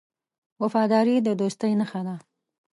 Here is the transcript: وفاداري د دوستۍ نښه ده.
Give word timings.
وفاداري 0.61 1.15
د 1.21 1.27
دوستۍ 1.41 1.71
نښه 1.79 2.01
ده. 2.07 2.15